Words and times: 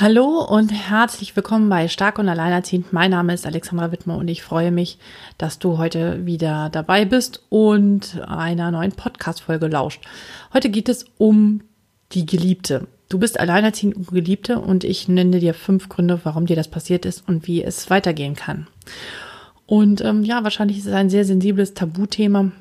Hallo 0.00 0.44
und 0.44 0.68
herzlich 0.68 1.34
willkommen 1.34 1.68
bei 1.68 1.88
Stark 1.88 2.20
und 2.20 2.28
Alleinerziehend. 2.28 2.92
Mein 2.92 3.10
Name 3.10 3.34
ist 3.34 3.46
Alexandra 3.46 3.90
Wittmer 3.90 4.16
und 4.16 4.28
ich 4.28 4.44
freue 4.44 4.70
mich, 4.70 4.96
dass 5.38 5.58
du 5.58 5.76
heute 5.76 6.24
wieder 6.24 6.68
dabei 6.70 7.04
bist 7.04 7.42
und 7.48 8.20
einer 8.24 8.70
neuen 8.70 8.92
Podcast-Folge 8.92 9.66
lauscht. 9.66 10.04
Heute 10.52 10.70
geht 10.70 10.88
es 10.88 11.06
um 11.18 11.62
die 12.12 12.26
Geliebte. 12.26 12.86
Du 13.08 13.18
bist 13.18 13.40
alleinerziehend 13.40 13.96
und 13.96 14.06
Geliebte 14.06 14.60
und 14.60 14.84
ich 14.84 15.08
nenne 15.08 15.40
dir 15.40 15.52
fünf 15.52 15.88
Gründe, 15.88 16.20
warum 16.22 16.46
dir 16.46 16.54
das 16.54 16.68
passiert 16.68 17.04
ist 17.04 17.28
und 17.28 17.48
wie 17.48 17.64
es 17.64 17.90
weitergehen 17.90 18.36
kann. 18.36 18.68
Und 19.66 20.00
ähm, 20.02 20.22
ja, 20.22 20.44
wahrscheinlich 20.44 20.78
ist 20.78 20.86
es 20.86 20.92
ein 20.92 21.10
sehr 21.10 21.24
sensibles 21.24 21.74
Tabuthema 21.74 22.52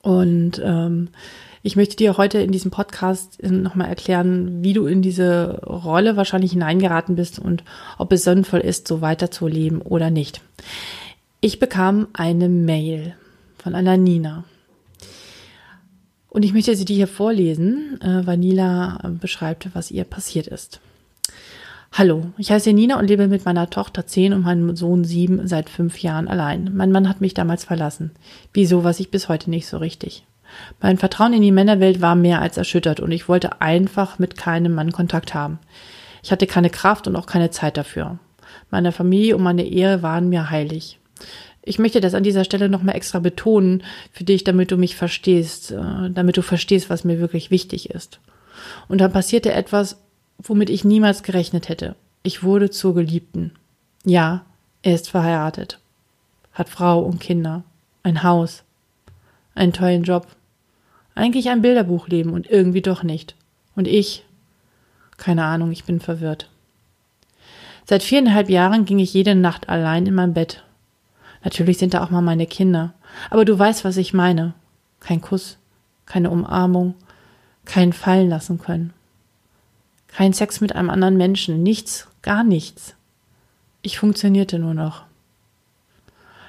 und 0.00 0.62
ähm, 0.64 1.10
ich 1.68 1.76
möchte 1.76 1.96
dir 1.96 2.16
heute 2.16 2.38
in 2.38 2.50
diesem 2.50 2.70
Podcast 2.70 3.42
nochmal 3.42 3.90
erklären, 3.90 4.64
wie 4.64 4.72
du 4.72 4.86
in 4.86 5.02
diese 5.02 5.60
Rolle 5.66 6.16
wahrscheinlich 6.16 6.52
hineingeraten 6.52 7.14
bist 7.14 7.38
und 7.38 7.62
ob 7.98 8.10
es 8.10 8.24
sinnvoll 8.24 8.60
ist, 8.60 8.88
so 8.88 9.02
weiterzuleben 9.02 9.82
oder 9.82 10.08
nicht. 10.08 10.40
Ich 11.42 11.58
bekam 11.58 12.08
eine 12.14 12.48
Mail 12.48 13.14
von 13.58 13.74
einer 13.74 13.98
Nina. 13.98 14.44
Und 16.30 16.42
ich 16.42 16.54
möchte 16.54 16.74
sie 16.74 16.86
dir 16.86 16.96
hier 16.96 17.06
vorlesen, 17.06 18.00
äh, 18.00 18.26
weil 18.26 18.38
Nila 18.38 19.00
beschreibt, 19.20 19.68
was 19.74 19.90
ihr 19.90 20.04
passiert 20.04 20.46
ist. 20.46 20.80
Hallo, 21.92 22.28
ich 22.38 22.50
heiße 22.50 22.72
Nina 22.72 22.98
und 22.98 23.08
lebe 23.08 23.28
mit 23.28 23.44
meiner 23.44 23.68
Tochter 23.68 24.06
10 24.06 24.32
und 24.32 24.40
meinem 24.40 24.74
Sohn 24.74 25.04
7 25.04 25.46
seit 25.46 25.68
fünf 25.68 25.98
Jahren 25.98 26.28
allein. 26.28 26.70
Mein 26.74 26.92
Mann 26.92 27.10
hat 27.10 27.20
mich 27.20 27.34
damals 27.34 27.64
verlassen. 27.64 28.12
Wieso 28.54 28.84
weiß 28.84 29.00
ich 29.00 29.10
bis 29.10 29.28
heute 29.28 29.50
nicht 29.50 29.66
so 29.66 29.76
richtig. 29.76 30.24
Mein 30.80 30.98
Vertrauen 30.98 31.32
in 31.32 31.42
die 31.42 31.52
Männerwelt 31.52 32.00
war 32.00 32.14
mehr 32.14 32.40
als 32.40 32.56
erschüttert 32.56 33.00
und 33.00 33.12
ich 33.12 33.28
wollte 33.28 33.60
einfach 33.60 34.18
mit 34.18 34.36
keinem 34.36 34.74
Mann 34.74 34.92
Kontakt 34.92 35.34
haben. 35.34 35.58
Ich 36.22 36.32
hatte 36.32 36.46
keine 36.46 36.70
Kraft 36.70 37.06
und 37.06 37.16
auch 37.16 37.26
keine 37.26 37.50
Zeit 37.50 37.76
dafür. 37.76 38.18
Meine 38.70 38.92
Familie 38.92 39.36
und 39.36 39.42
meine 39.42 39.64
Ehe 39.64 40.02
waren 40.02 40.28
mir 40.28 40.50
heilig. 40.50 40.98
Ich 41.62 41.78
möchte 41.78 42.00
das 42.00 42.14
an 42.14 42.22
dieser 42.22 42.44
Stelle 42.44 42.68
nochmal 42.68 42.96
extra 42.96 43.18
betonen 43.18 43.82
für 44.12 44.24
dich, 44.24 44.44
damit 44.44 44.70
du 44.70 44.76
mich 44.76 44.96
verstehst, 44.96 45.70
äh, 45.70 46.10
damit 46.10 46.36
du 46.36 46.42
verstehst, 46.42 46.88
was 46.88 47.04
mir 47.04 47.20
wirklich 47.20 47.50
wichtig 47.50 47.90
ist. 47.90 48.20
Und 48.88 49.00
dann 49.00 49.12
passierte 49.12 49.52
etwas, 49.52 49.98
womit 50.38 50.70
ich 50.70 50.84
niemals 50.84 51.22
gerechnet 51.22 51.68
hätte. 51.68 51.94
Ich 52.22 52.42
wurde 52.42 52.70
zur 52.70 52.94
Geliebten. 52.94 53.52
Ja, 54.04 54.44
er 54.82 54.94
ist 54.94 55.10
verheiratet, 55.10 55.78
hat 56.52 56.68
Frau 56.68 57.00
und 57.00 57.20
Kinder, 57.20 57.64
ein 58.02 58.22
Haus, 58.22 58.62
einen 59.54 59.72
tollen 59.72 60.04
Job 60.04 60.26
eigentlich 61.18 61.50
ein 61.50 61.62
Bilderbuchleben 61.62 62.32
und 62.32 62.48
irgendwie 62.48 62.82
doch 62.82 63.02
nicht. 63.02 63.34
Und 63.74 63.88
ich? 63.88 64.24
Keine 65.16 65.44
Ahnung, 65.44 65.72
ich 65.72 65.84
bin 65.84 66.00
verwirrt. 66.00 66.48
Seit 67.84 68.02
viereinhalb 68.02 68.48
Jahren 68.48 68.84
ging 68.84 68.98
ich 68.98 69.14
jede 69.14 69.34
Nacht 69.34 69.68
allein 69.68 70.06
in 70.06 70.14
mein 70.14 70.34
Bett. 70.34 70.62
Natürlich 71.42 71.78
sind 71.78 71.94
da 71.94 72.04
auch 72.04 72.10
mal 72.10 72.22
meine 72.22 72.46
Kinder. 72.46 72.94
Aber 73.30 73.44
du 73.44 73.58
weißt, 73.58 73.84
was 73.84 73.96
ich 73.96 74.14
meine. 74.14 74.54
Kein 75.00 75.20
Kuss, 75.20 75.58
keine 76.06 76.30
Umarmung, 76.30 76.94
kein 77.64 77.92
Fallen 77.92 78.28
lassen 78.28 78.58
können. 78.58 78.92
Kein 80.08 80.32
Sex 80.32 80.60
mit 80.60 80.74
einem 80.74 80.90
anderen 80.90 81.16
Menschen, 81.16 81.62
nichts, 81.62 82.08
gar 82.22 82.44
nichts. 82.44 82.94
Ich 83.82 83.98
funktionierte 83.98 84.58
nur 84.58 84.74
noch. 84.74 85.04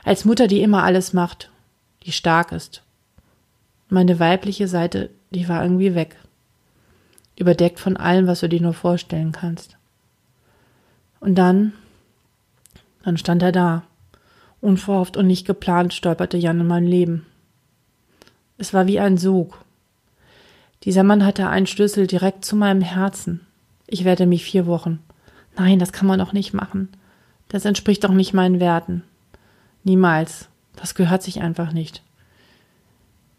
Als 0.03 0.25
Mutter, 0.25 0.47
die 0.47 0.61
immer 0.61 0.83
alles 0.83 1.13
macht, 1.13 1.49
die 2.03 2.11
stark 2.11 2.51
ist, 2.51 2.81
meine 3.89 4.19
weibliche 4.19 4.67
Seite, 4.67 5.09
die 5.31 5.49
war 5.49 5.63
irgendwie 5.63 5.95
weg. 5.95 6.15
Überdeckt 7.35 7.79
von 7.79 7.97
allem, 7.97 8.27
was 8.27 8.41
du 8.41 8.49
dir 8.49 8.61
nur 8.61 8.73
vorstellen 8.73 9.31
kannst. 9.31 9.77
Und 11.19 11.35
dann, 11.35 11.73
dann 13.03 13.17
stand 13.17 13.41
er 13.41 13.51
da. 13.51 13.83
Unverhofft 14.61 15.17
und 15.17 15.27
nicht 15.27 15.47
geplant 15.47 15.93
stolperte 15.93 16.37
Jan 16.37 16.59
in 16.59 16.67
mein 16.67 16.85
Leben. 16.85 17.25
Es 18.57 18.73
war 18.73 18.87
wie 18.87 18.99
ein 18.99 19.17
Sog. 19.17 19.63
Dieser 20.83 21.03
Mann 21.03 21.25
hatte 21.25 21.47
einen 21.47 21.67
Schlüssel 21.67 22.07
direkt 22.07 22.45
zu 22.45 22.55
meinem 22.55 22.81
Herzen. 22.81 23.41
Ich 23.87 24.03
werde 24.03 24.25
mich 24.25 24.43
vier 24.43 24.65
Wochen. 24.65 24.99
Nein, 25.57 25.79
das 25.79 25.91
kann 25.91 26.07
man 26.07 26.19
doch 26.19 26.33
nicht 26.33 26.53
machen. 26.53 26.89
Das 27.47 27.65
entspricht 27.65 28.03
doch 28.03 28.11
nicht 28.11 28.33
meinen 28.33 28.59
Werten. 28.59 29.03
Niemals. 29.83 30.47
Das 30.75 30.93
gehört 30.95 31.23
sich 31.23 31.41
einfach 31.41 31.73
nicht. 31.73 32.03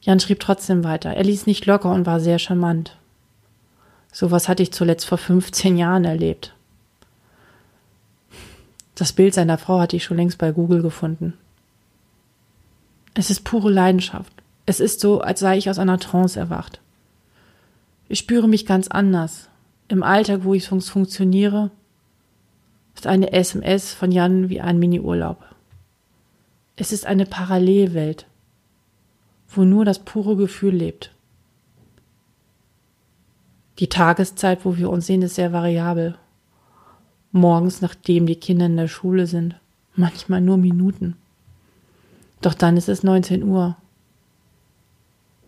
Jan 0.00 0.20
schrieb 0.20 0.40
trotzdem 0.40 0.82
weiter. 0.82 1.10
Er 1.10 1.24
ließ 1.24 1.46
nicht 1.46 1.66
locker 1.66 1.92
und 1.92 2.06
war 2.06 2.20
sehr 2.20 2.38
charmant. 2.38 2.96
Sowas 4.12 4.48
hatte 4.48 4.62
ich 4.62 4.72
zuletzt 4.72 5.06
vor 5.06 5.18
15 5.18 5.76
Jahren 5.76 6.04
erlebt. 6.04 6.54
Das 8.94 9.12
Bild 9.12 9.34
seiner 9.34 9.58
Frau 9.58 9.78
hatte 9.78 9.96
ich 9.96 10.04
schon 10.04 10.16
längst 10.16 10.38
bei 10.38 10.52
Google 10.52 10.82
gefunden. 10.82 11.34
Es 13.14 13.30
ist 13.30 13.44
pure 13.44 13.70
Leidenschaft. 13.70 14.32
Es 14.66 14.80
ist 14.80 15.00
so, 15.00 15.20
als 15.20 15.40
sei 15.40 15.58
ich 15.58 15.68
aus 15.68 15.78
einer 15.78 15.98
Trance 15.98 16.38
erwacht. 16.38 16.80
Ich 18.08 18.18
spüre 18.18 18.48
mich 18.48 18.66
ganz 18.66 18.88
anders. 18.88 19.48
Im 19.88 20.02
Alltag, 20.02 20.40
wo 20.44 20.54
ich 20.54 20.68
funktioniere, 20.68 21.70
ist 22.94 23.06
eine 23.06 23.32
SMS 23.32 23.92
von 23.92 24.12
Jan 24.12 24.48
wie 24.48 24.60
ein 24.60 24.78
Mini-Urlaub. 24.78 25.44
Es 26.76 26.92
ist 26.92 27.06
eine 27.06 27.26
Parallelwelt 27.26 28.26
wo 29.52 29.64
nur 29.64 29.84
das 29.84 29.98
pure 29.98 30.36
Gefühl 30.36 30.74
lebt. 30.74 31.12
Die 33.78 33.88
Tageszeit, 33.88 34.64
wo 34.64 34.76
wir 34.76 34.90
uns 34.90 35.06
sehen, 35.06 35.22
ist 35.22 35.36
sehr 35.36 35.52
variabel. 35.52 36.16
Morgens, 37.32 37.80
nachdem 37.80 38.26
die 38.26 38.36
Kinder 38.36 38.66
in 38.66 38.76
der 38.76 38.88
Schule 38.88 39.26
sind, 39.26 39.56
manchmal 39.94 40.40
nur 40.40 40.56
Minuten. 40.56 41.16
Doch 42.42 42.54
dann 42.54 42.76
ist 42.76 42.88
es 42.88 43.02
19 43.02 43.42
Uhr. 43.42 43.76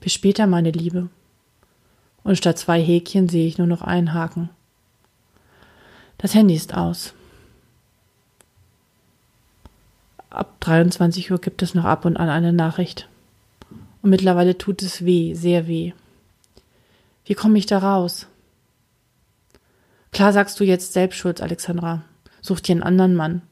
Bis 0.01 0.13
später, 0.13 0.47
meine 0.47 0.71
Liebe. 0.71 1.09
Und 2.25 2.39
statt 2.39 2.59
zwei 2.59 2.83
Häkchen 2.83 3.29
sehe 3.29 3.47
ich 3.47 3.59
nur 3.59 3.67
noch 3.67 3.83
einen 3.83 4.15
Haken. 4.15 4.51
Das 6.19 6.35
Handy 6.35 6.55
ist 6.55 6.75
aus. 6.75 7.15
Ab 10.31 10.55
23 10.61 11.31
Uhr 11.31 11.39
gibt 11.39 11.63
es 11.63 11.75
noch 11.75 11.85
ab 11.85 12.05
und 12.05 12.17
an 12.17 12.29
eine 12.29 12.53
Nachricht. 12.53 13.09
Und 14.03 14.11
mittlerweile 14.11 14.59
tut 14.59 14.83
es 14.83 15.05
weh, 15.05 15.35
sehr 15.35 15.67
weh. 15.67 15.93
Wie 17.25 17.35
komme 17.35 17.59
ich 17.59 17.67
da 17.67 17.79
raus? 17.79 18.27
Klar 20.11 20.33
sagst 20.33 20.59
du 20.61 20.65
jetzt 20.65 20.93
Selbstschuld, 20.93 21.41
Alexandra. 21.41 22.03
Such 22.41 22.61
dir 22.61 22.73
einen 22.73 22.83
anderen 22.83 23.15
Mann. 23.15 23.43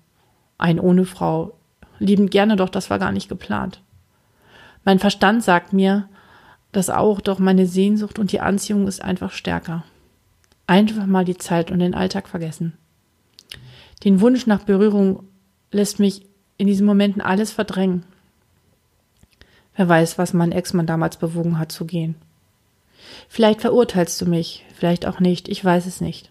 Einen 0.58 0.80
ohne 0.80 1.06
Frau. 1.06 1.56
Liebend 1.98 2.30
gerne, 2.30 2.56
doch 2.56 2.68
das 2.68 2.90
war 2.90 2.98
gar 2.98 3.12
nicht 3.12 3.28
geplant. 3.28 3.80
Mein 4.84 4.98
Verstand 4.98 5.42
sagt 5.42 5.72
mir, 5.72 6.08
dass 6.72 6.90
auch, 6.90 7.20
doch 7.20 7.38
meine 7.38 7.66
Sehnsucht 7.66 8.18
und 8.18 8.32
die 8.32 8.40
Anziehung 8.40 8.86
ist 8.86 9.02
einfach 9.02 9.32
stärker. 9.32 9.84
Einfach 10.66 11.06
mal 11.06 11.24
die 11.24 11.36
Zeit 11.36 11.70
und 11.70 11.78
den 11.78 11.94
Alltag 11.94 12.28
vergessen. 12.28 12.76
Den 14.04 14.20
Wunsch 14.20 14.46
nach 14.46 14.64
Berührung 14.64 15.24
lässt 15.72 15.98
mich 15.98 16.26
in 16.56 16.66
diesen 16.66 16.86
Momenten 16.86 17.22
alles 17.22 17.52
verdrängen. 17.52 18.04
Wer 19.80 19.88
weiß, 19.88 20.18
was 20.18 20.34
mein 20.34 20.52
Ex-Mann 20.52 20.84
damals 20.84 21.16
bewogen 21.16 21.58
hat 21.58 21.72
zu 21.72 21.86
gehen. 21.86 22.14
Vielleicht 23.30 23.62
verurteilst 23.62 24.20
du 24.20 24.26
mich, 24.26 24.62
vielleicht 24.74 25.06
auch 25.06 25.20
nicht, 25.20 25.48
ich 25.48 25.64
weiß 25.64 25.86
es 25.86 26.02
nicht. 26.02 26.30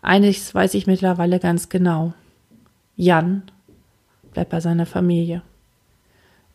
Eines 0.00 0.54
weiß 0.54 0.72
ich 0.72 0.86
mittlerweile 0.86 1.38
ganz 1.38 1.68
genau. 1.68 2.14
Jan 2.96 3.42
bleibt 4.32 4.48
bei 4.48 4.60
seiner 4.60 4.86
Familie. 4.86 5.42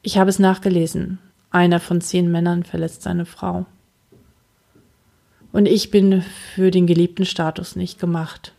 Ich 0.01 0.17
habe 0.17 0.31
es 0.31 0.39
nachgelesen. 0.39 1.19
Einer 1.51 1.79
von 1.79 2.01
zehn 2.01 2.31
Männern 2.31 2.63
verletzt 2.63 3.03
seine 3.03 3.27
Frau. 3.27 3.67
Und 5.51 5.67
ich 5.67 5.91
bin 5.91 6.23
für 6.23 6.71
den 6.71 6.87
geliebten 6.87 7.25
Status 7.25 7.75
nicht 7.75 7.99
gemacht. 7.99 8.53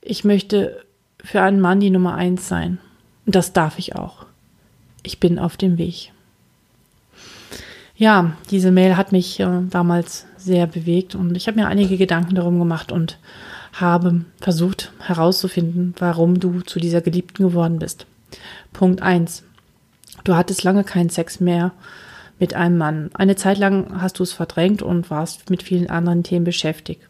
Ich 0.00 0.24
möchte 0.24 0.84
für 1.22 1.42
einen 1.42 1.60
Mann 1.60 1.78
die 1.78 1.90
Nummer 1.90 2.16
eins 2.16 2.48
sein. 2.48 2.80
Und 3.24 3.36
das 3.36 3.52
darf 3.52 3.78
ich 3.78 3.94
auch 3.94 4.26
ich 5.08 5.20
bin 5.20 5.38
auf 5.38 5.56
dem 5.56 5.78
Weg. 5.78 6.12
Ja, 7.96 8.36
diese 8.50 8.70
Mail 8.70 8.98
hat 8.98 9.10
mich 9.10 9.40
äh, 9.40 9.62
damals 9.70 10.26
sehr 10.36 10.66
bewegt 10.66 11.14
und 11.14 11.34
ich 11.34 11.46
habe 11.48 11.58
mir 11.58 11.66
einige 11.66 11.96
Gedanken 11.96 12.34
darum 12.34 12.58
gemacht 12.58 12.92
und 12.92 13.18
habe 13.72 14.26
versucht 14.38 14.92
herauszufinden, 15.00 15.94
warum 15.98 16.40
du 16.40 16.60
zu 16.60 16.78
dieser 16.78 17.00
Geliebten 17.00 17.42
geworden 17.42 17.78
bist. 17.78 18.06
Punkt 18.74 19.00
eins: 19.00 19.44
Du 20.24 20.36
hattest 20.36 20.62
lange 20.62 20.84
keinen 20.84 21.08
Sex 21.08 21.40
mehr 21.40 21.72
mit 22.38 22.52
einem 22.52 22.76
Mann. 22.76 23.10
Eine 23.14 23.34
Zeit 23.34 23.56
lang 23.56 24.02
hast 24.02 24.18
du 24.18 24.22
es 24.24 24.32
verdrängt 24.32 24.82
und 24.82 25.10
warst 25.10 25.48
mit 25.48 25.62
vielen 25.62 25.88
anderen 25.88 26.22
Themen 26.22 26.44
beschäftigt. 26.44 27.00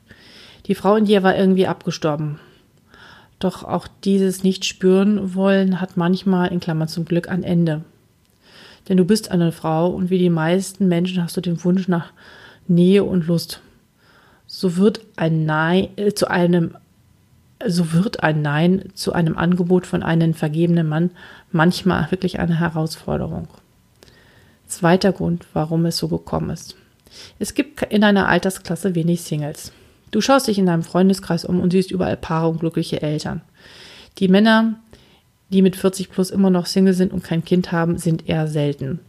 Die 0.67 0.77
Frau 0.77 0.95
in 0.95 1.05
dir 1.05 1.25
war 1.25 1.37
irgendwie 1.37 1.67
abgestorben. 1.67 2.39
Doch 3.39 3.63
auch 3.63 3.87
dieses 4.05 4.43
nicht 4.43 4.65
spüren 4.65 5.35
wollen 5.35 5.81
hat 5.81 5.97
manchmal 5.97 6.53
in 6.53 6.61
Klammern 6.61 6.89
zum 6.89 7.05
Glück 7.05 7.29
ein 7.29 7.45
Ende. 7.45 7.85
Denn 8.89 8.97
du 8.97 9.05
bist 9.05 9.31
eine 9.31 9.53
Frau 9.53 9.91
und 9.91 10.11
wie 10.11 10.19
die 10.19 10.31
meisten 10.31 10.89
Menschen 10.89 11.23
hast 11.23 11.37
du 11.37 11.41
den 11.41 11.63
Wunsch 11.63 11.89
nach 11.89 12.13
Nähe 12.67 13.05
und 13.05 13.27
Lust. 13.27 13.61
So 14.47 14.77
wird 14.77 15.01
ein 15.17 15.45
Nein 15.45 15.89
äh, 15.97 16.13
zu 16.15 16.31
einem 16.31 16.77
so 17.67 17.93
wird 17.93 18.23
ein 18.23 18.41
Nein 18.41 18.91
zu 18.95 19.13
einem 19.13 19.37
Angebot 19.37 19.85
von 19.87 20.05
einem 20.05 20.33
vergebenen 20.33 20.89
Mann 20.89 21.11
manchmal 21.51 22.09
wirklich 22.13 22.39
eine 22.39 22.61
Herausforderung. 22.61 23.49
Zweiter 24.69 25.13
Grund, 25.13 25.45
warum 25.55 25.85
es 25.87 25.97
so 25.97 26.07
gekommen 26.07 26.51
ist. 26.51 26.77
Es 27.41 27.55
gibt 27.55 27.83
in 27.83 28.03
deiner 28.03 28.29
Altersklasse 28.29 28.95
wenig 28.95 29.23
Singles. 29.23 29.73
Du 30.11 30.21
schaust 30.21 30.49
dich 30.49 30.59
in 30.59 30.67
deinem 30.67 30.83
Freundeskreis 30.83 31.45
um 31.45 31.61
und 31.61 31.71
siehst 31.73 31.91
überall 31.91 32.17
Paare 32.17 32.49
und 32.49 32.61
glückliche 32.61 33.03
Eltern. 33.03 33.43
Die 34.19 34.29
Männer, 34.29 34.75
die 35.51 35.63
mit 35.63 35.77
40 35.77 36.11
plus 36.11 36.31
immer 36.31 36.51
noch 36.51 36.67
Single 36.67 36.95
sind 36.95 37.13
und 37.13 37.25
kein 37.25 37.45
Kind 37.45 37.73
haben, 37.73 37.99
sind 37.99 38.29
eher 38.29 38.49
selten 38.49 39.01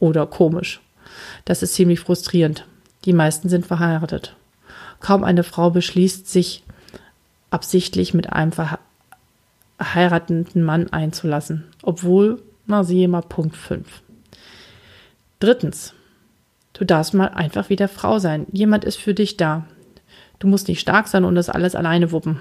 oder 0.00 0.26
komisch. 0.26 0.80
Das 1.44 1.62
ist 1.62 1.74
ziemlich 1.74 2.00
frustrierend. 2.00 2.66
Die 3.04 3.12
meisten 3.12 3.48
sind 3.48 3.66
verheiratet. 3.66 4.34
Kaum 5.00 5.24
eine 5.24 5.44
Frau 5.44 5.70
beschließt 5.70 6.28
sich 6.28 6.64
absichtlich 7.50 8.14
mit 8.14 8.32
einem 8.32 8.52
verheirateten 9.78 10.62
Mann 10.62 10.92
einzulassen, 10.92 11.64
obwohl, 11.82 12.42
na 12.66 12.82
siehe 12.82 13.08
mal 13.08 13.22
Punkt 13.22 13.56
5. 13.56 13.86
Drittens, 15.38 15.94
du 16.72 16.84
darfst 16.84 17.14
mal 17.14 17.28
einfach 17.28 17.68
wieder 17.68 17.88
Frau 17.88 18.18
sein. 18.18 18.46
Jemand 18.52 18.84
ist 18.84 18.96
für 18.96 19.14
dich 19.14 19.36
da. 19.36 19.66
Du 20.38 20.48
musst 20.48 20.68
nicht 20.68 20.80
stark 20.80 21.08
sein 21.08 21.24
und 21.24 21.34
das 21.34 21.48
alles 21.48 21.74
alleine 21.74 22.12
wuppen. 22.12 22.40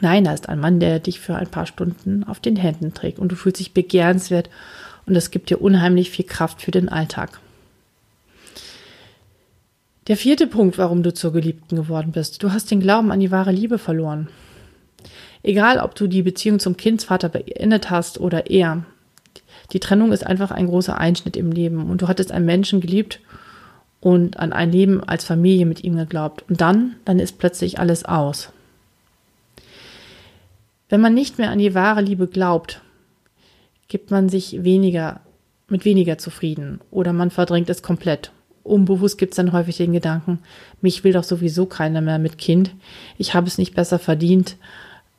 Nein, 0.00 0.24
da 0.24 0.32
ist 0.32 0.48
ein 0.48 0.60
Mann, 0.60 0.80
der 0.80 0.98
dich 0.98 1.20
für 1.20 1.34
ein 1.36 1.48
paar 1.48 1.66
Stunden 1.66 2.24
auf 2.24 2.40
den 2.40 2.56
Händen 2.56 2.94
trägt 2.94 3.18
und 3.18 3.30
du 3.30 3.36
fühlst 3.36 3.60
dich 3.60 3.74
begehrenswert 3.74 4.48
und 5.06 5.14
das 5.14 5.30
gibt 5.30 5.50
dir 5.50 5.60
unheimlich 5.60 6.10
viel 6.10 6.24
Kraft 6.24 6.62
für 6.62 6.70
den 6.70 6.88
Alltag. 6.88 7.40
Der 10.08 10.16
vierte 10.16 10.46
Punkt, 10.46 10.78
warum 10.78 11.02
du 11.02 11.14
zur 11.14 11.32
Geliebten 11.32 11.76
geworden 11.76 12.12
bist. 12.12 12.42
Du 12.42 12.52
hast 12.52 12.70
den 12.70 12.80
Glauben 12.80 13.12
an 13.12 13.20
die 13.20 13.30
wahre 13.30 13.52
Liebe 13.52 13.78
verloren. 13.78 14.28
Egal, 15.44 15.78
ob 15.78 15.94
du 15.94 16.06
die 16.06 16.22
Beziehung 16.22 16.58
zum 16.58 16.76
Kindsvater 16.76 17.28
beendet 17.28 17.90
hast 17.90 18.18
oder 18.18 18.50
er. 18.50 18.84
Die 19.72 19.80
Trennung 19.80 20.12
ist 20.12 20.26
einfach 20.26 20.50
ein 20.50 20.66
großer 20.66 20.98
Einschnitt 20.98 21.36
im 21.36 21.52
Leben 21.52 21.88
und 21.88 22.02
du 22.02 22.08
hattest 22.08 22.32
einen 22.32 22.46
Menschen 22.46 22.80
geliebt 22.80 23.20
und 24.02 24.36
an 24.40 24.52
ein 24.52 24.72
Leben 24.72 25.02
als 25.02 25.24
Familie 25.24 25.64
mit 25.64 25.84
ihm 25.84 25.96
geglaubt. 25.96 26.44
Und 26.50 26.60
dann, 26.60 26.96
dann 27.04 27.20
ist 27.20 27.38
plötzlich 27.38 27.78
alles 27.78 28.04
aus. 28.04 28.50
Wenn 30.88 31.00
man 31.00 31.14
nicht 31.14 31.38
mehr 31.38 31.50
an 31.50 31.60
die 31.60 31.74
wahre 31.74 32.02
Liebe 32.02 32.26
glaubt, 32.26 32.82
gibt 33.86 34.10
man 34.10 34.28
sich 34.28 34.64
weniger, 34.64 35.20
mit 35.68 35.84
weniger 35.84 36.18
zufrieden 36.18 36.80
oder 36.90 37.12
man 37.12 37.30
verdrängt 37.30 37.70
es 37.70 37.82
komplett. 37.82 38.32
Unbewusst 38.64 39.18
gibt 39.18 39.32
es 39.32 39.36
dann 39.36 39.52
häufig 39.52 39.76
den 39.76 39.92
Gedanken, 39.92 40.40
mich 40.80 41.04
will 41.04 41.12
doch 41.12 41.24
sowieso 41.24 41.66
keiner 41.66 42.00
mehr 42.00 42.18
mit 42.18 42.38
Kind. 42.38 42.74
Ich 43.18 43.34
habe 43.34 43.46
es 43.46 43.56
nicht 43.56 43.74
besser 43.74 44.00
verdient 44.00 44.56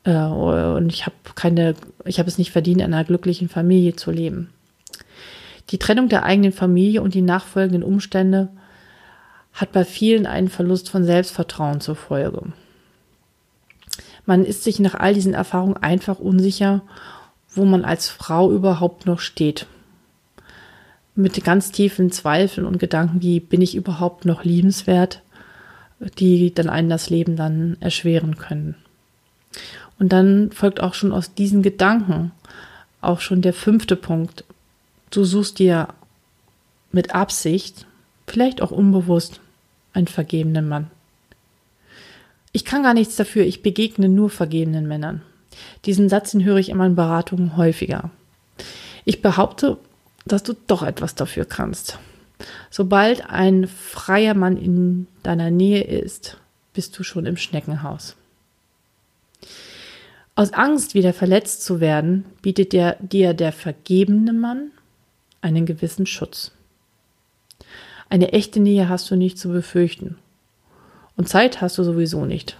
äh, 0.04 0.14
und 0.14 0.92
ich 0.92 1.06
habe 1.06 1.16
keine, 1.36 1.76
ich 2.04 2.20
habe 2.20 2.28
es 2.28 2.38
nicht 2.38 2.52
verdient, 2.52 2.82
in 2.82 2.94
einer 2.94 3.04
glücklichen 3.06 3.48
Familie 3.48 3.96
zu 3.96 4.12
leben. 4.12 4.50
Die 5.70 5.80
Trennung 5.80 6.10
der 6.10 6.24
eigenen 6.24 6.52
Familie 6.52 7.02
und 7.02 7.14
die 7.14 7.22
nachfolgenden 7.22 7.84
Umstände 7.84 8.50
hat 9.54 9.72
bei 9.72 9.86
vielen 9.86 10.26
einen 10.26 10.50
Verlust 10.50 10.90
von 10.90 11.04
Selbstvertrauen 11.04 11.80
zur 11.80 11.96
Folge. 11.96 12.42
Man 14.26 14.46
ist 14.46 14.64
sich 14.64 14.80
nach 14.80 14.96
all 14.96 15.14
diesen 15.14 15.34
Erfahrungen 15.34 15.78
einfach 15.78 16.20
unsicher, 16.20 16.82
wo 17.50 17.66
man 17.66 17.86
als 17.86 18.10
Frau 18.10 18.52
überhaupt 18.52 19.06
noch 19.06 19.20
steht. 19.20 19.68
Mit 21.16 21.44
ganz 21.44 21.72
tiefen 21.72 22.12
Zweifeln 22.12 22.66
und 22.66 22.80
Gedanken 22.80 23.22
wie, 23.22 23.40
bin 23.40 23.62
ich 23.62 23.76
überhaupt 23.76 24.26
noch 24.26 24.44
liebenswert, 24.44 25.22
die 26.18 26.54
dann 26.54 26.70
einen 26.70 26.90
das 26.90 27.10
Leben 27.10 27.36
dann 27.36 27.78
erschweren 27.80 28.38
können. 28.38 28.76
Und 30.00 30.12
dann 30.12 30.52
folgt 30.52 30.82
auch 30.82 30.96
schon 30.96 31.12
aus 31.12 31.36
diesen 31.36 31.62
Gedanken 31.62 32.32
auch 33.02 33.20
schon 33.20 33.42
der 33.42 33.54
fünfte 33.54 33.96
Punkt. 33.96 34.44
Du 35.12 35.24
suchst 35.24 35.60
dir 35.60 35.90
mit 36.92 37.14
Absicht, 37.14 37.86
vielleicht 38.26 38.62
auch 38.62 38.72
unbewusst, 38.72 39.42
einen 39.94 40.08
vergebenen 40.08 40.68
Mann. 40.68 40.92
Ich 42.52 42.66
kann 42.66 42.84
gar 42.84 42.94
nichts 42.94 43.16
dafür, 43.16 43.44
ich 43.44 43.64
begegne 43.64 44.10
nur 44.10 44.30
vergebenen 44.30 44.88
Männern. 44.88 45.22
Diesen 45.86 46.10
Satz 46.10 46.32
den 46.32 46.44
höre 46.44 46.58
ich 46.58 46.70
in 46.70 46.78
meinen 46.78 46.96
Beratungen 46.96 47.58
häufiger. 47.58 48.12
Ich 49.06 49.22
behaupte, 49.22 49.78
dass 50.26 50.44
du 50.44 50.54
doch 50.68 50.84
etwas 50.84 51.16
dafür 51.16 51.46
kannst. 51.46 52.00
Sobald 52.70 53.30
ein 53.30 53.68
freier 53.68 54.34
Mann 54.34 54.58
in 54.58 55.08
deiner 55.24 55.52
Nähe 55.52 55.84
ist, 55.84 56.38
bist 56.74 56.98
du 56.98 57.04
schon 57.04 57.26
im 57.26 57.38
Schneckenhaus. 57.38 58.16
Aus 60.36 60.54
Angst, 60.54 60.96
wieder 60.96 61.14
verletzt 61.14 61.64
zu 61.64 61.80
werden, 61.80 62.26
bietet 62.42 62.74
dir, 62.74 62.98
dir 63.00 63.34
der 63.34 63.52
vergebene 63.52 64.34
Mann 64.34 64.72
einen 65.42 65.66
gewissen 65.66 66.08
Schutz. 66.08 66.52
Eine 68.14 68.32
echte 68.32 68.60
Nähe 68.60 68.90
hast 68.90 69.10
du 69.10 69.16
nicht 69.16 69.40
zu 69.40 69.50
befürchten. 69.50 70.18
Und 71.18 71.28
Zeit 71.28 71.62
hast 71.62 71.80
du 71.80 71.84
sowieso 71.84 72.26
nicht. 72.26 72.58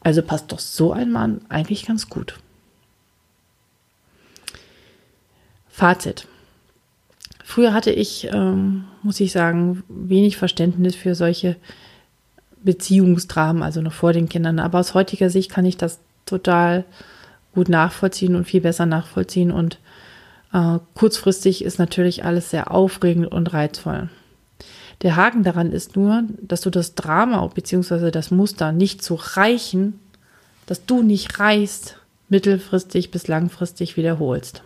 Also 0.00 0.20
passt 0.20 0.52
doch 0.52 0.58
so 0.58 0.92
ein 0.92 1.10
Mann 1.10 1.40
eigentlich 1.48 1.86
ganz 1.86 2.10
gut. 2.10 2.38
Fazit. 5.70 6.26
Früher 7.42 7.72
hatte 7.72 7.90
ich, 7.90 8.28
ähm, 8.34 8.84
muss 9.02 9.18
ich 9.20 9.32
sagen, 9.32 9.82
wenig 9.88 10.36
Verständnis 10.36 10.94
für 10.94 11.14
solche 11.14 11.56
Beziehungsdramen, 12.62 13.62
also 13.62 13.80
noch 13.80 13.94
vor 13.94 14.12
den 14.12 14.28
Kindern. 14.28 14.58
Aber 14.58 14.78
aus 14.78 14.92
heutiger 14.92 15.30
Sicht 15.30 15.50
kann 15.50 15.64
ich 15.64 15.78
das 15.78 16.00
total 16.26 16.84
gut 17.54 17.70
nachvollziehen 17.70 18.36
und 18.36 18.44
viel 18.44 18.60
besser 18.60 18.84
nachvollziehen. 18.84 19.52
Und 19.52 19.78
äh, 20.52 20.80
kurzfristig 20.94 21.64
ist 21.64 21.78
natürlich 21.78 22.26
alles 22.26 22.50
sehr 22.50 22.70
aufregend 22.70 23.28
und 23.28 23.54
reizvoll. 23.54 24.10
Der 25.02 25.16
Haken 25.16 25.42
daran 25.42 25.72
ist 25.72 25.96
nur, 25.96 26.24
dass 26.42 26.60
du 26.60 26.70
das 26.70 26.94
Drama 26.94 27.46
bzw. 27.46 28.10
das 28.10 28.30
Muster 28.30 28.72
nicht 28.72 29.02
zu 29.02 29.14
reichen, 29.14 29.98
dass 30.66 30.84
du 30.84 31.02
nicht 31.02 31.38
reichst, 31.38 31.96
mittelfristig 32.28 33.10
bis 33.10 33.26
langfristig 33.26 33.96
wiederholst. 33.96 34.62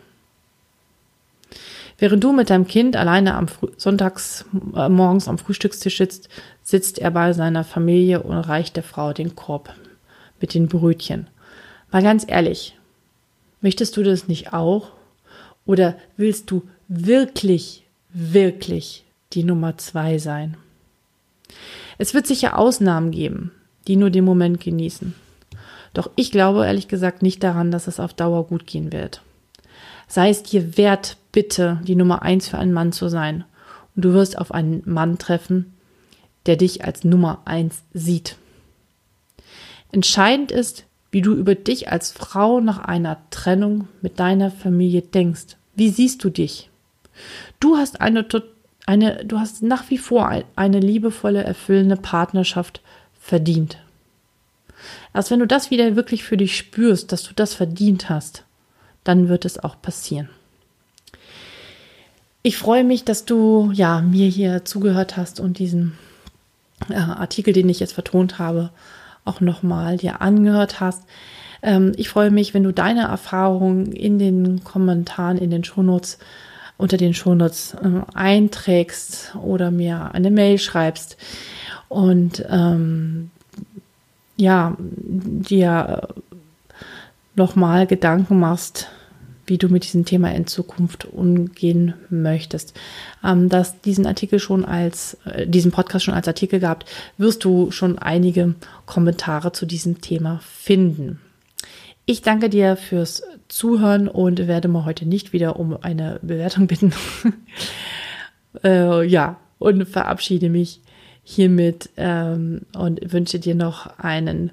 Während 1.99 2.25
du 2.25 2.33
mit 2.33 2.51
deinem 2.51 2.67
Kind 2.67 2.97
alleine 2.97 3.35
am 3.35 3.47
Früh 3.47 3.69
Sonntags 3.77 4.45
äh, 4.75 4.89
morgens 4.89 5.29
am 5.29 5.39
Frühstückstisch 5.39 5.99
sitzt, 5.99 6.29
sitzt 6.63 6.99
er 6.99 7.13
bei 7.13 7.33
seiner 7.33 7.63
Familie 7.63 8.23
und 8.23 8.37
reicht 8.37 8.75
der 8.75 8.83
Frau 8.83 9.13
den 9.13 9.37
Korb 9.37 9.73
mit 10.41 10.55
den 10.55 10.67
Brötchen. 10.67 11.29
Mal 11.93 12.03
ganz 12.03 12.25
ehrlich, 12.27 12.77
möchtest 13.61 13.97
du 13.97 14.03
das 14.03 14.27
nicht 14.27 14.53
auch? 14.53 14.91
Oder 15.65 15.95
willst 16.17 16.51
du 16.51 16.63
wirklich, 16.89 17.85
wirklich 18.13 19.04
die 19.35 19.45
Nummer 19.45 19.77
zwei 19.77 20.19
sein. 20.19 20.57
Es 21.99 22.15
wird 22.15 22.27
sicher 22.27 22.59
Ausnahmen 22.59 23.11
geben, 23.11 23.53
die 23.87 23.97
nur 23.97 24.11
den 24.11 24.25
Moment 24.25 24.61
genießen. 24.61 25.15
Doch 25.93 26.11
ich 26.17 26.33
glaube 26.33 26.67
ehrlich 26.67 26.89
gesagt 26.89 27.23
nicht 27.23 27.43
daran, 27.43 27.71
dass 27.71 27.87
es 27.87 28.01
auf 28.01 28.15
Dauer 28.15 28.47
gut 28.47 28.67
gehen 28.67 28.93
wird. 28.93 29.23
Sei 30.09 30.29
es 30.29 30.43
dir 30.43 30.77
wert, 30.77 31.17
bitte 31.33 31.81
die 31.85 31.95
Nummer 31.95 32.23
eins 32.23 32.49
für 32.49 32.59
einen 32.59 32.73
Mann 32.73 32.93
zu 32.93 33.09
sein. 33.09 33.45
Und 33.95 34.05
du 34.05 34.13
wirst 34.13 34.39
auf 34.39 34.53
einen 34.53 34.83
Mann 34.85 35.19
treffen, 35.19 35.73
der 36.47 36.57
dich 36.57 36.85
als 36.85 37.05
Nummer 37.05 37.43
eins 37.45 37.83
sieht. 37.93 38.37
Entscheidend 39.93 40.51
ist, 40.51 40.85
wie 41.13 41.23
du 41.23 41.33
über 41.33 41.55
dich 41.55 41.93
als 41.93 42.11
Frau 42.11 42.61
nach 42.61 42.81
einer 42.81 43.19
Trennung 43.31 43.87
mit 44.03 44.19
deiner 44.19 44.51
Familie 44.51 45.03
denkst. 45.03 45.57
Wie 45.77 45.91
siehst 45.91 46.25
du 46.25 46.31
dich? 46.31 46.71
Du 47.61 47.77
hast 47.77 48.01
eine 48.01 48.27
total 48.27 48.54
eine, 48.87 49.25
du 49.25 49.39
hast 49.39 49.63
nach 49.63 49.91
wie 49.91 49.99
vor 49.99 50.31
eine 50.57 50.81
liebevolle, 50.81 51.43
erfüllende 51.43 51.97
Partnerschaft 51.97 52.81
verdient. 53.19 53.79
Erst 55.15 55.31
wenn 55.31 55.41
du 55.41 55.47
das 55.47 55.71
wieder 55.71 55.97
wirklich 55.97 56.25
für 56.25 56.37
dich 56.37 56.57
spürst, 56.57 57.13
dass 57.13 57.23
du 57.23 57.33
das 57.35 57.55
verdient 57.55 58.11
hast, 58.11 58.45
dann 59.05 59.29
wird 59.29 59.45
es 59.45 59.59
auch 59.59 59.81
passieren. 59.81 60.29
Ich 62.43 62.59
freue 62.59 62.85
mich, 62.85 63.05
dass 63.05 63.25
du 63.25 63.71
ja 63.73 64.03
mir 64.03 64.29
hier 64.29 64.67
zugehört 64.67 65.17
hast 65.17 65.41
und 65.41 65.59
diesen 65.59 65.97
äh, 66.91 66.95
Artikel, 66.95 67.55
den 67.55 67.71
ich 67.71 67.81
jetzt 67.81 67.95
vertont 67.95 68.39
habe, 68.39 68.71
auch 69.25 69.41
nochmal 69.41 69.97
dir 69.97 70.21
angehört 70.21 70.81
hast. 70.81 71.05
Ähm, 71.63 71.93
ich 71.97 72.11
freue 72.11 72.31
mich, 72.31 72.53
wenn 72.53 72.63
du 72.63 72.73
deine 72.73 73.05
Erfahrungen 73.05 73.93
in 73.93 74.19
den 74.19 74.63
Kommentaren, 74.63 75.39
in 75.39 75.51
den 75.51 75.65
Shownotes, 75.65 76.19
unter 76.77 76.97
den 76.97 77.15
Shownotes 77.15 77.75
äh, 77.75 78.03
einträgst 78.15 79.35
oder 79.43 79.71
mir 79.71 80.13
eine 80.13 80.31
Mail 80.31 80.59
schreibst 80.59 81.17
und 81.89 82.45
ähm, 82.49 83.31
ja, 84.37 84.77
dir 84.79 86.09
nochmal 87.37 87.87
Gedanken 87.87 88.39
machst, 88.41 88.89
wie 89.47 89.59
du 89.59 89.69
mit 89.69 89.85
diesem 89.85 90.05
Thema 90.05 90.33
in 90.35 90.47
Zukunft 90.47 91.05
umgehen 91.05 91.95
möchtest. 92.09 92.75
Ähm, 93.23 93.49
dass 93.49 93.81
diesen 93.81 94.07
Artikel 94.07 94.39
schon 94.39 94.65
als, 94.65 95.19
äh, 95.25 95.47
diesen 95.47 95.71
Podcast 95.71 96.05
schon 96.05 96.15
als 96.15 96.29
Artikel 96.29 96.61
gehabt, 96.61 96.87
wirst 97.19 97.45
du 97.45 97.71
schon 97.71 97.99
einige 97.99 98.55
Kommentare 98.87 99.53
zu 99.53 99.67
diesem 99.67 100.01
Thema 100.01 100.41
finden. 100.43 101.21
Ich 102.07 102.23
danke 102.23 102.49
dir 102.49 102.77
fürs 102.77 103.23
Zuhören 103.55 104.09
und 104.09 104.49
werde 104.49 104.67
mal 104.67 104.85
heute 104.85 105.07
nicht 105.07 105.33
wieder 105.33 105.61
um 105.61 105.81
eine 105.81 106.19
Bewertung 106.23 106.67
bitten. 106.67 106.93
äh, 108.65 109.07
ja, 109.07 109.39
und 109.61 109.87
verabschiede 109.87 110.51
mich 110.51 110.81
hiermit 111.23 111.89
ähm, 111.97 112.63
und 112.77 113.13
wünsche 113.13 113.39
dir 113.39 113.55
noch 113.55 113.97
einen 113.97 114.51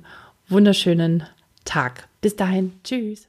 wunderschönen 0.49 1.23
Tag. 1.65 2.09
Bis 2.21 2.35
dahin, 2.35 2.73
tschüss. 2.83 3.27